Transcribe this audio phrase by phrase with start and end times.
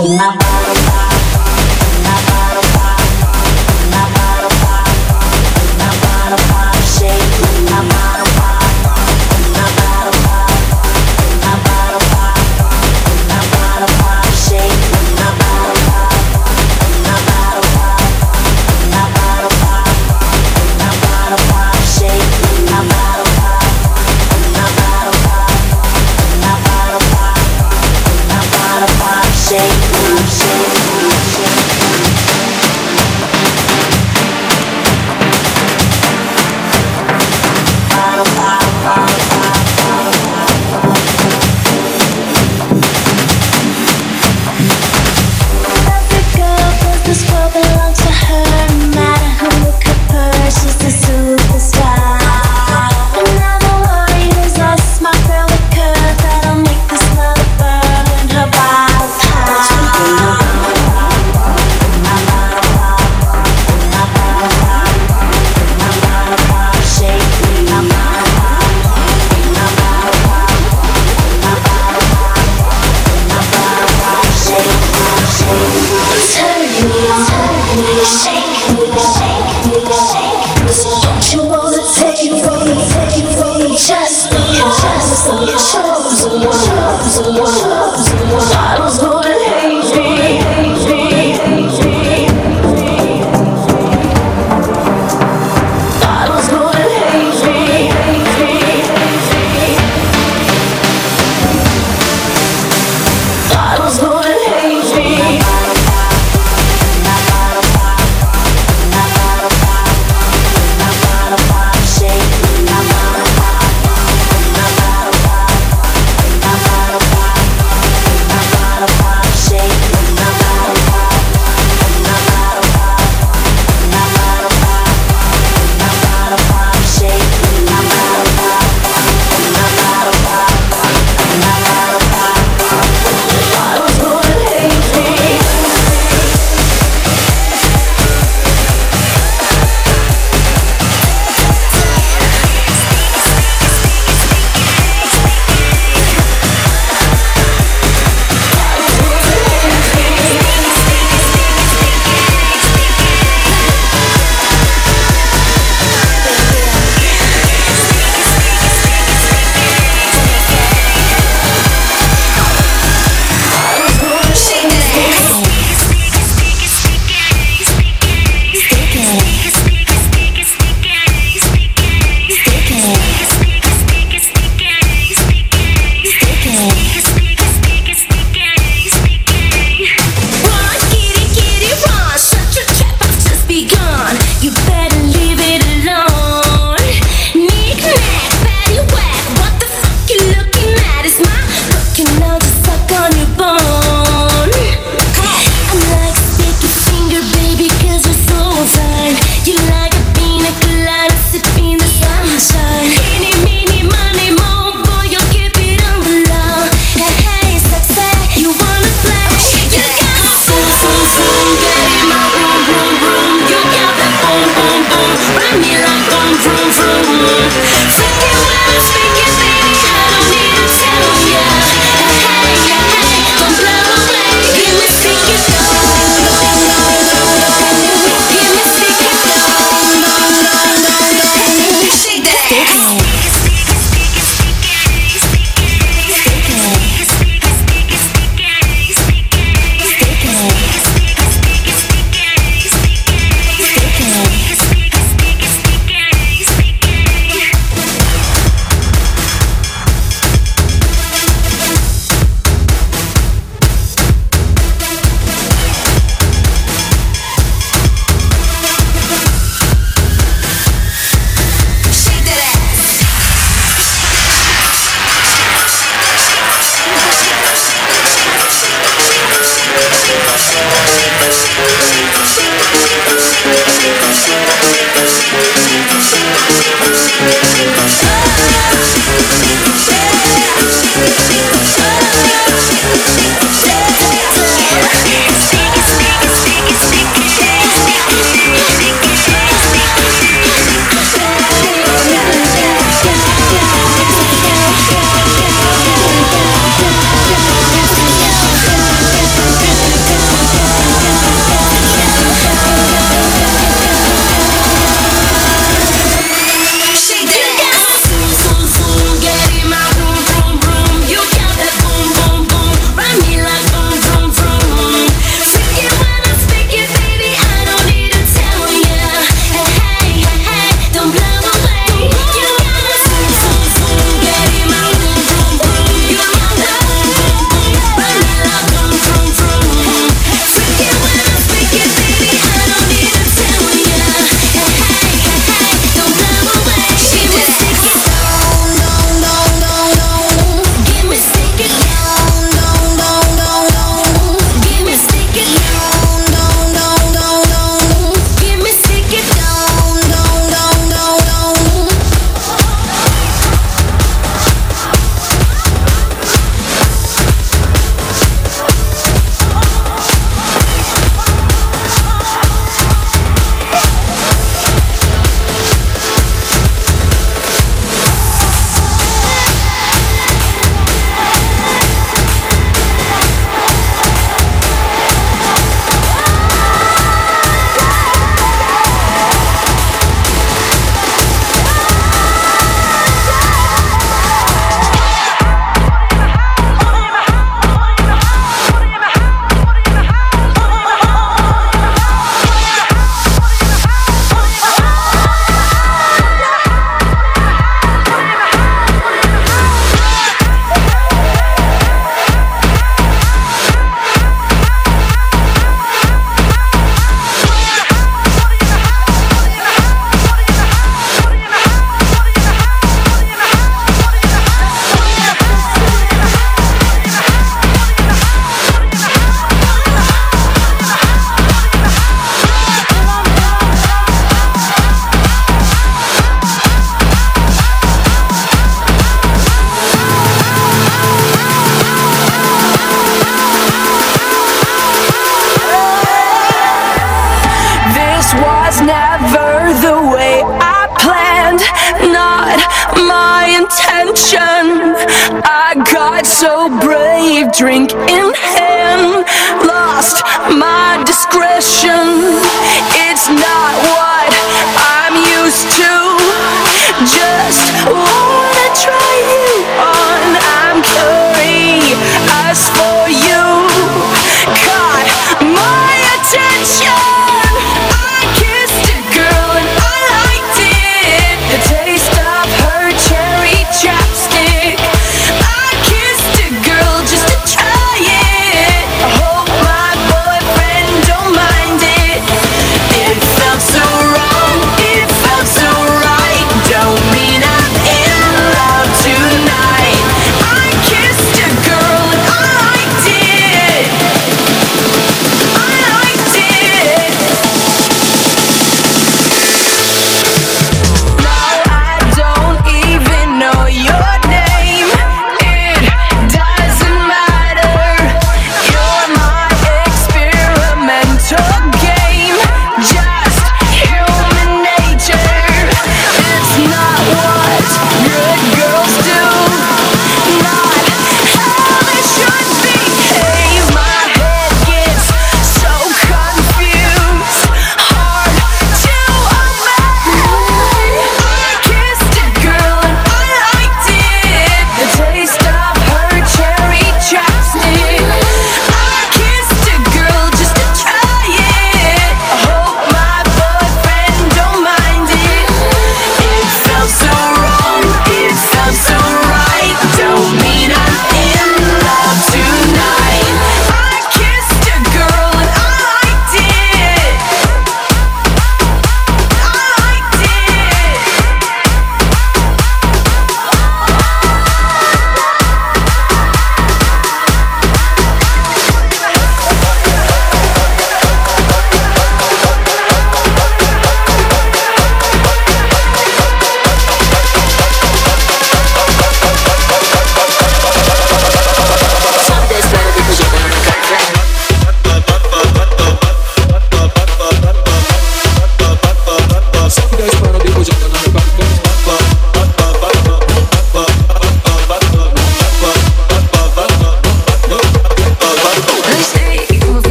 [0.00, 0.41] 你妈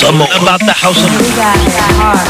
[0.00, 0.24] house Mo.
[0.40, 2.29] About the house of Mo.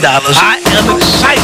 [0.00, 0.36] dollars.
[0.40, 1.40] I am excited.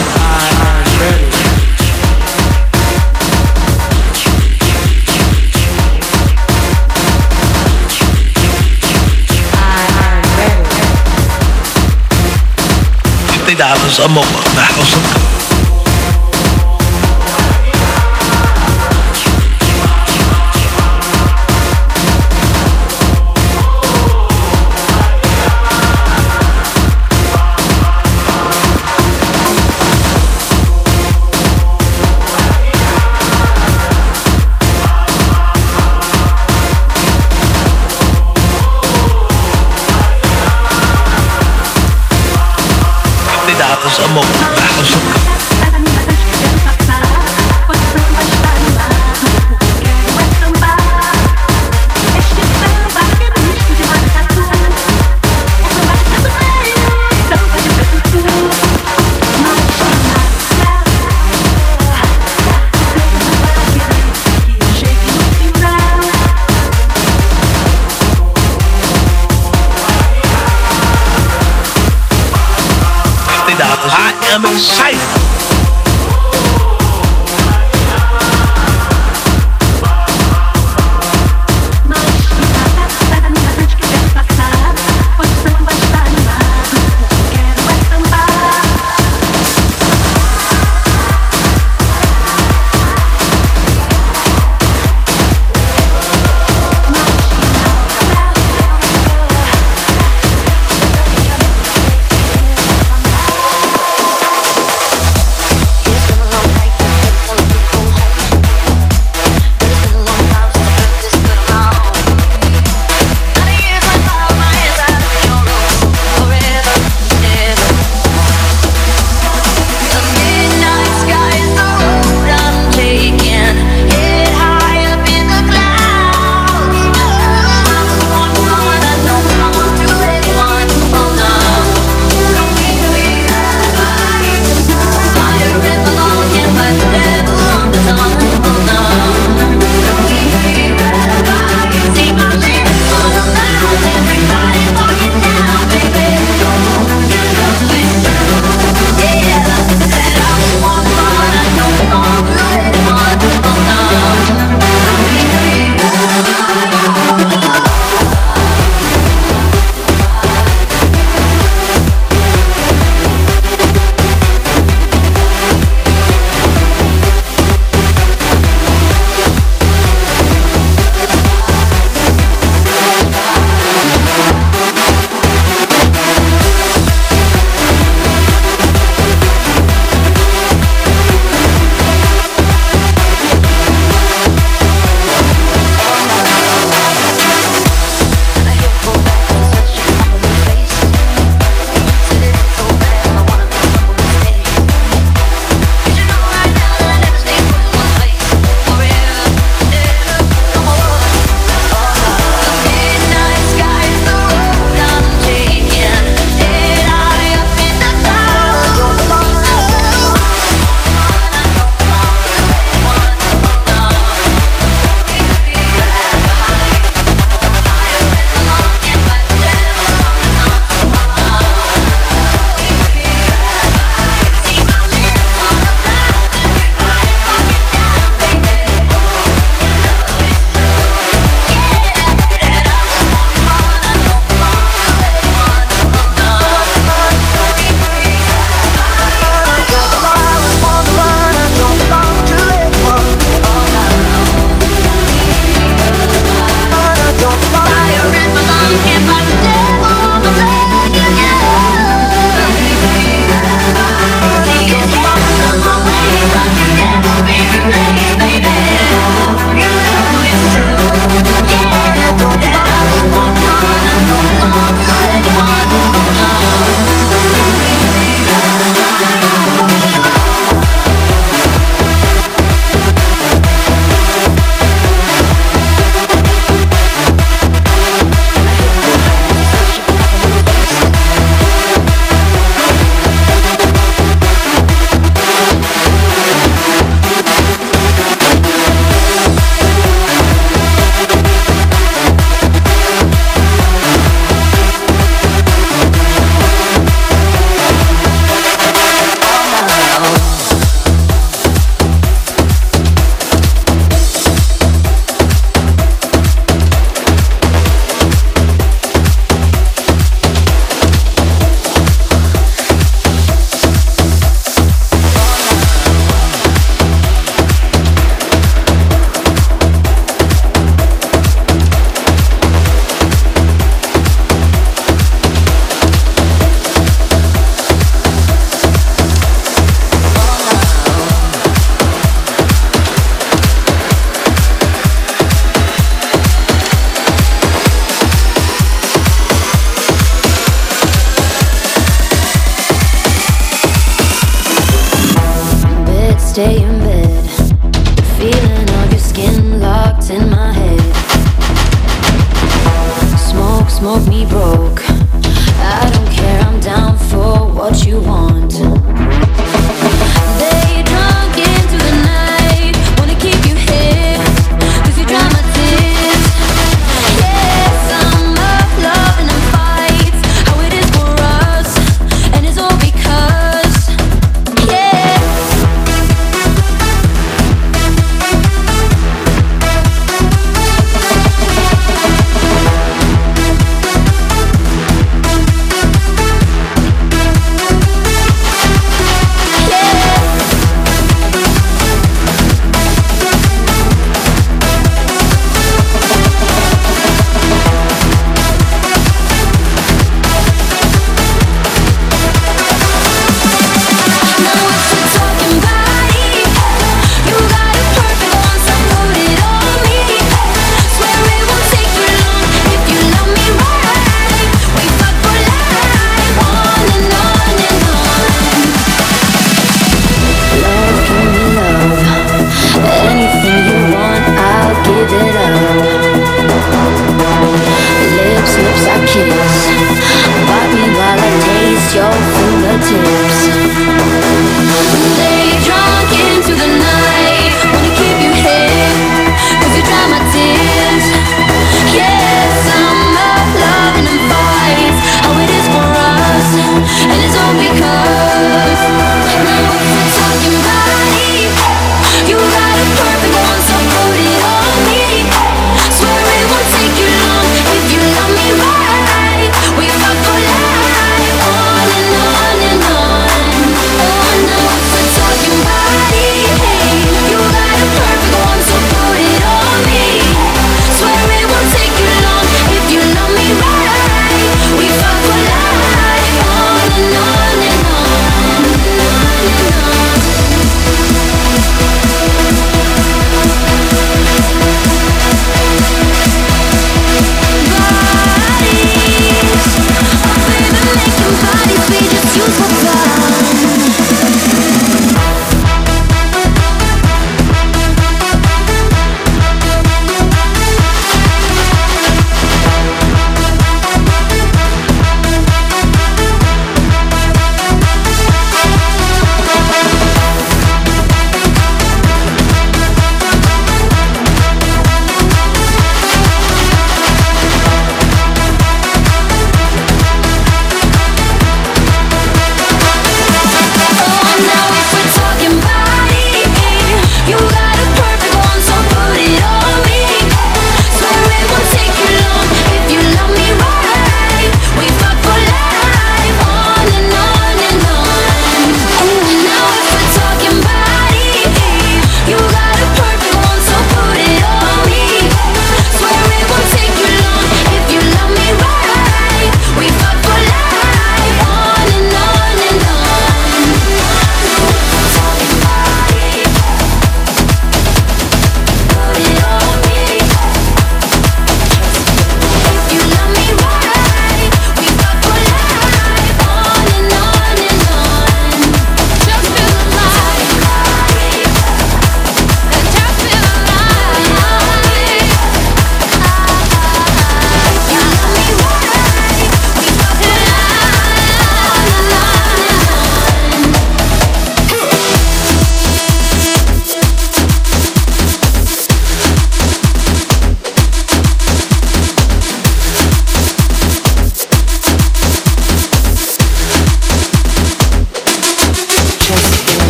[13.47, 14.45] $50 a moment.
[14.55, 15.36] The house of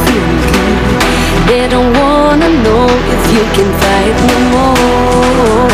[0.00, 0.32] will.
[1.48, 5.68] They don't wanna know if you can fight no more.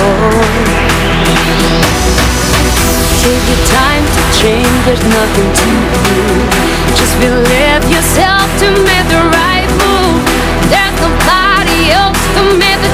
[3.23, 5.69] Take your time to change, there's nothing to
[6.07, 6.17] do.
[6.99, 10.23] Just believe yourself to make the right move.
[10.73, 12.93] There's nobody else to make the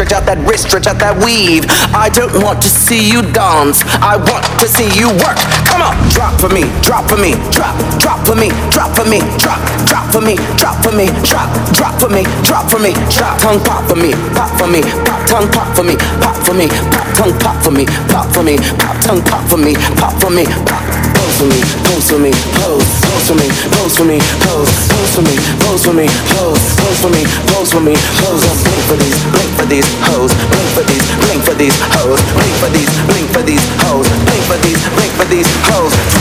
[0.00, 1.68] stretch out that wrist, stretch out that weave.
[1.92, 5.36] I don't want to see you dance, I want to see you work.
[5.68, 9.20] Come on, drop for me, drop for me, drop, drop for me, drop for me,
[9.36, 13.36] drop, drop for me, drop for me, drop, drop for me, drop for me, drop
[13.44, 16.64] tongue pop for me, pop for me, pop tongue pop for me, pop for me,
[16.88, 20.32] pop tongue pop for me, pop for me, pop tongue pop for me, pop for
[20.32, 20.80] me, pop.
[21.12, 25.12] Pose for me, pose for me, pose, pose for me, pose for me, pose, pose
[25.12, 28.44] for me, pose for me, pose, pose for me, pose for me, pose.
[28.44, 32.20] I'm blink for these, blink for these hoes, blink for these, blink for these hoes,
[32.36, 36.19] blink for these, blink for these hoes, blink for these, blink for these hoes.